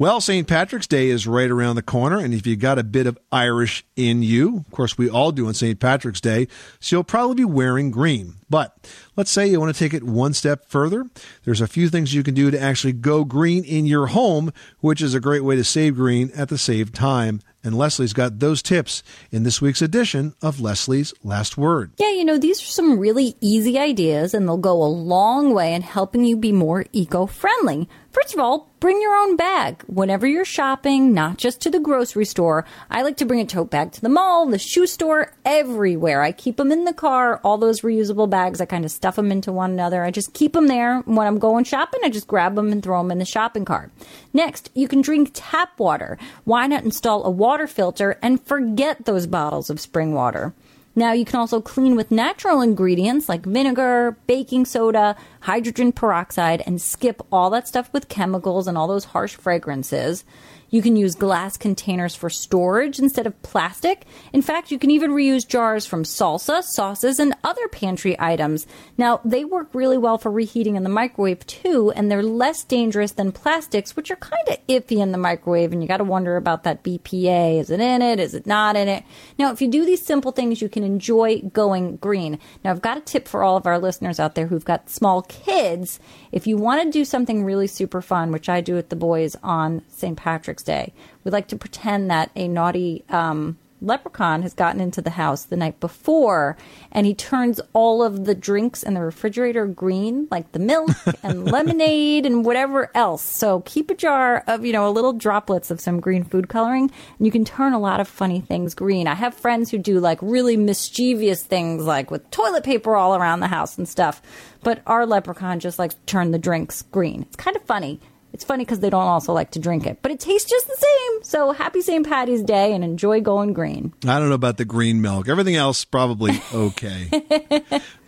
[0.00, 0.48] Well, St.
[0.48, 3.84] Patrick's Day is right around the corner, and if you got a bit of Irish
[3.96, 5.78] in you, of course, we all do on St.
[5.78, 6.48] Patrick's Day,
[6.80, 8.36] so you'll probably be wearing green.
[8.48, 8.74] But
[9.14, 11.04] let's say you want to take it one step further.
[11.44, 15.02] There's a few things you can do to actually go green in your home, which
[15.02, 17.42] is a great way to save green at the same time.
[17.62, 21.92] And Leslie's got those tips in this week's edition of Leslie's Last Word.
[21.98, 25.74] Yeah, you know, these are some really easy ideas, and they'll go a long way
[25.74, 27.86] in helping you be more eco friendly.
[28.12, 29.84] First of all, bring your own bag.
[29.86, 33.70] Whenever you're shopping, not just to the grocery store, I like to bring a tote
[33.70, 36.20] bag to the mall, the shoe store, everywhere.
[36.20, 38.60] I keep them in the car, all those reusable bags.
[38.60, 40.02] I kind of stuff them into one another.
[40.02, 41.02] I just keep them there.
[41.02, 43.92] When I'm going shopping, I just grab them and throw them in the shopping cart.
[44.32, 46.18] Next, you can drink tap water.
[46.42, 50.52] Why not install a water filter and forget those bottles of spring water?
[50.96, 56.82] Now, you can also clean with natural ingredients like vinegar, baking soda, hydrogen peroxide, and
[56.82, 60.24] skip all that stuff with chemicals and all those harsh fragrances.
[60.70, 64.06] You can use glass containers for storage instead of plastic.
[64.32, 68.66] In fact, you can even reuse jars from salsa, sauces, and other pantry items.
[68.96, 73.12] Now, they work really well for reheating in the microwave too, and they're less dangerous
[73.12, 76.36] than plastics, which are kind of iffy in the microwave, and you got to wonder
[76.36, 77.58] about that BPA.
[77.60, 78.20] Is it in it?
[78.20, 79.04] Is it not in it?
[79.38, 82.38] Now, if you do these simple things, you can enjoy going green.
[82.64, 85.22] Now, I've got a tip for all of our listeners out there who've got small
[85.22, 85.98] kids.
[86.32, 89.36] If you want to do something really super fun, which I do with the boys
[89.42, 90.16] on St.
[90.16, 90.92] Patrick's Day,
[91.24, 95.56] we like to pretend that a naughty um, leprechaun has gotten into the house the
[95.56, 96.56] night before
[96.92, 100.90] and he turns all of the drinks in the refrigerator green, like the milk
[101.22, 103.22] and lemonade and whatever else.
[103.22, 106.90] So keep a jar of, you know, a little droplets of some green food coloring
[107.18, 109.06] and you can turn a lot of funny things green.
[109.06, 113.40] I have friends who do like really mischievous things like with toilet paper all around
[113.40, 114.22] the house and stuff.
[114.62, 117.22] But our leprechaun just likes to turn the drinks green.
[117.22, 118.00] It's kind of funny.
[118.32, 120.76] It's funny because they don't also like to drink it, but it tastes just the
[120.76, 121.24] same.
[121.24, 122.06] So happy St.
[122.06, 123.92] Patty's Day and enjoy going green.
[124.06, 125.28] I don't know about the green milk.
[125.28, 127.10] Everything else probably okay.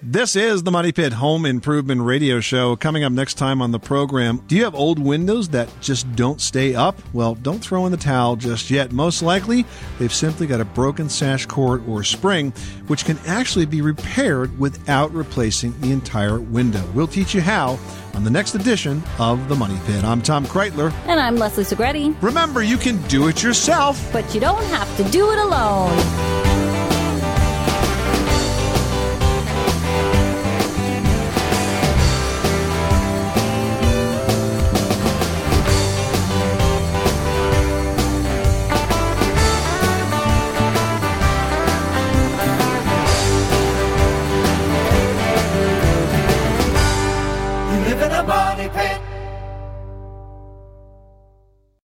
[0.03, 2.77] this is the Money Pit Home Improvement Radio Show.
[2.77, 6.41] Coming up next time on the program, do you have old windows that just don't
[6.41, 7.01] stay up?
[7.13, 8.93] Well, don't throw in the towel just yet.
[8.93, 9.65] Most likely,
[9.99, 12.53] they've simply got a broken sash cord or spring,
[12.87, 16.85] which can actually be repaired without replacing the entire window.
[16.95, 17.79] We'll teach you how
[18.15, 20.05] on the next edition of the Money Pit.
[20.05, 20.93] I'm Tom Kraeutler.
[21.07, 22.15] And I'm Leslie Segrete.
[22.23, 26.52] Remember, you can do it yourself, but you don't have to do it alone.